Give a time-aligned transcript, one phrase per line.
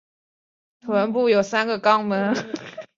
[0.79, 2.33] 臀部有三个肛门。